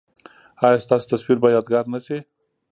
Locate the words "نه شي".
1.93-2.17